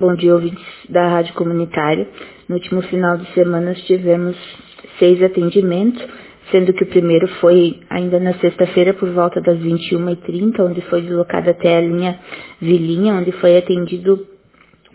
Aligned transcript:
Bom 0.00 0.14
dia, 0.14 0.32
ouvintes 0.32 0.64
da 0.88 1.08
Rádio 1.08 1.34
Comunitária. 1.34 2.08
No 2.48 2.54
último 2.54 2.80
final 2.80 3.18
de 3.18 3.30
semana 3.34 3.74
tivemos 3.74 4.34
seis 4.98 5.22
atendimentos, 5.22 6.02
sendo 6.50 6.72
que 6.72 6.84
o 6.84 6.86
primeiro 6.86 7.28
foi 7.38 7.80
ainda 7.90 8.18
na 8.18 8.32
sexta-feira 8.38 8.94
por 8.94 9.10
volta 9.10 9.42
das 9.42 9.58
21h30, 9.58 10.58
onde 10.60 10.80
foi 10.88 11.02
deslocado 11.02 11.50
até 11.50 11.76
a 11.76 11.80
linha 11.82 12.18
Vilinha, 12.62 13.12
onde 13.12 13.30
foi 13.32 13.58
atendido 13.58 14.26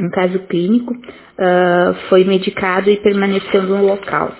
um 0.01 0.09
caso 0.09 0.39
clínico, 0.47 0.91
uh, 0.91 1.93
foi 2.09 2.23
medicado 2.23 2.89
e 2.89 2.97
permaneceu 2.97 3.61
no 3.61 3.85
local. 3.85 4.31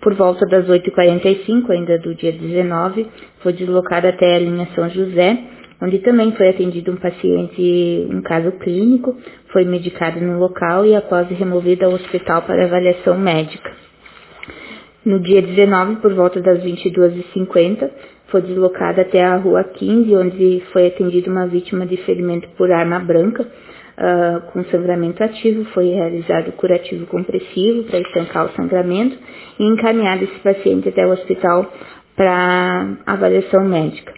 Por 0.00 0.14
volta 0.14 0.46
das 0.46 0.66
8h45, 0.66 1.68
ainda 1.68 1.98
do 1.98 2.14
dia 2.14 2.32
19, 2.32 3.06
foi 3.42 3.52
deslocado 3.52 4.06
até 4.06 4.34
a 4.34 4.38
linha 4.38 4.66
São 4.74 4.88
José, 4.88 5.57
onde 5.80 5.98
também 6.00 6.32
foi 6.32 6.48
atendido 6.48 6.92
um 6.92 6.96
paciente 6.96 7.60
em 7.62 8.20
caso 8.22 8.52
clínico, 8.52 9.16
foi 9.52 9.64
medicado 9.64 10.20
no 10.20 10.38
local 10.38 10.84
e 10.84 10.94
após 10.94 11.28
removido 11.28 11.84
ao 11.86 11.92
hospital 11.92 12.42
para 12.42 12.64
avaliação 12.64 13.18
médica. 13.18 13.70
No 15.04 15.20
dia 15.20 15.40
19, 15.40 15.96
por 15.96 16.12
volta 16.12 16.40
das 16.40 16.58
22h50, 16.62 17.90
foi 18.26 18.42
deslocado 18.42 19.00
até 19.00 19.24
a 19.24 19.36
rua 19.36 19.64
15, 19.64 20.14
onde 20.16 20.62
foi 20.72 20.88
atendida 20.88 21.30
uma 21.30 21.46
vítima 21.46 21.86
de 21.86 21.96
ferimento 21.98 22.48
por 22.58 22.70
arma 22.70 22.98
branca, 22.98 23.42
uh, 23.42 24.52
com 24.52 24.62
sangramento 24.64 25.22
ativo. 25.24 25.64
Foi 25.72 25.86
realizado 25.86 26.52
curativo 26.52 27.06
compressivo 27.06 27.84
para 27.84 28.00
estancar 28.00 28.46
o 28.46 28.52
sangramento 28.52 29.16
e 29.58 29.64
encaminhado 29.64 30.24
esse 30.24 30.38
paciente 30.40 30.88
até 30.88 31.06
o 31.06 31.10
hospital 31.10 31.72
para 32.14 32.96
avaliação 33.06 33.64
médica. 33.64 34.12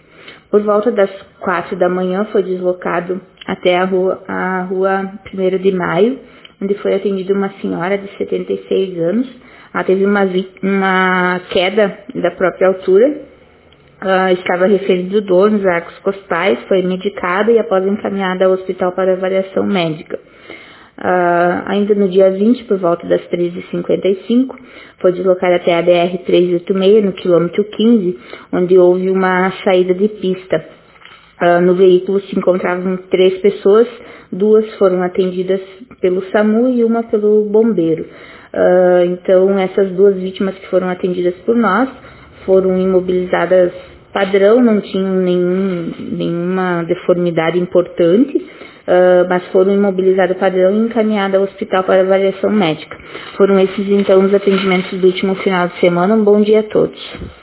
Por 0.51 0.61
volta 0.63 0.91
das 0.91 1.09
quatro 1.39 1.77
da 1.77 1.87
manhã 1.87 2.25
foi 2.25 2.43
deslocado 2.43 3.21
até 3.47 3.77
a 3.77 3.85
rua, 3.85 4.21
a 4.27 4.63
rua 4.63 5.13
1 5.33 5.57
de 5.57 5.71
Maio, 5.71 6.19
onde 6.61 6.75
foi 6.75 6.93
atendida 6.93 7.33
uma 7.33 7.49
senhora 7.61 7.97
de 7.97 8.07
76 8.17 8.99
anos. 8.99 9.41
Ela 9.73 9.83
teve 9.85 10.05
uma, 10.05 10.27
uma 10.61 11.39
queda 11.49 11.97
da 12.13 12.31
própria 12.31 12.67
altura, 12.67 13.07
uh, 13.07 14.33
estava 14.33 14.67
referindo 14.67 15.21
dor 15.21 15.49
nos 15.49 15.65
arcos 15.65 15.97
costais, 15.99 16.59
foi 16.67 16.81
medicada 16.81 17.49
e 17.49 17.57
após 17.57 17.85
encaminhada 17.87 18.45
ao 18.45 18.51
hospital 18.51 18.91
para 18.91 19.13
avaliação 19.13 19.65
médica. 19.65 20.19
Uh, 21.01 21.63
ainda 21.65 21.95
no 21.95 22.07
dia 22.07 22.29
20, 22.29 22.65
por 22.65 22.77
volta 22.77 23.07
das 23.07 23.21
13h55, 23.21 24.55
foi 24.99 25.11
deslocada 25.11 25.55
até 25.55 25.75
a 25.75 25.81
BR-386, 25.81 27.01
no 27.01 27.11
quilômetro 27.13 27.63
15, 27.63 28.19
onde 28.53 28.77
houve 28.77 29.09
uma 29.09 29.51
saída 29.63 29.95
de 29.95 30.07
pista. 30.07 30.63
Uh, 31.41 31.59
no 31.59 31.73
veículo 31.73 32.21
se 32.21 32.37
encontravam 32.37 32.97
três 33.09 33.35
pessoas, 33.39 33.87
duas 34.31 34.71
foram 34.75 35.01
atendidas 35.01 35.59
pelo 35.99 36.21
SAMU 36.25 36.69
e 36.69 36.83
uma 36.83 37.01
pelo 37.01 37.45
bombeiro. 37.45 38.05
Uh, 38.53 39.05
então, 39.05 39.57
essas 39.57 39.89
duas 39.93 40.15
vítimas 40.17 40.53
que 40.53 40.67
foram 40.67 40.87
atendidas 40.87 41.33
por 41.45 41.55
nós 41.55 41.89
foram 42.45 42.77
imobilizadas 42.77 43.73
padrão, 44.13 44.61
não 44.61 44.81
tinham 44.81 45.15
nenhum, 45.15 45.91
nenhuma 46.11 46.83
deformidade 46.83 47.57
importante, 47.57 48.40
uh, 48.91 49.27
mas 49.29 49.45
foram 49.47 49.71
imobilizadas 49.71 50.37
padrão 50.37 50.71
e 50.73 50.77
encaminhadas 50.77 51.35
ao 51.35 51.43
hospital 51.43 51.83
para 51.83 52.01
avaliação 52.01 52.51
médica. 52.51 52.97
Foram 53.37 53.57
esses 53.59 53.87
então 53.89 54.23
os 54.23 54.33
atendimentos 54.33 54.99
do 54.99 55.07
último 55.07 55.35
final 55.35 55.69
de 55.69 55.79
semana. 55.79 56.13
Um 56.15 56.23
bom 56.23 56.41
dia 56.41 56.59
a 56.59 56.63
todos. 56.63 57.40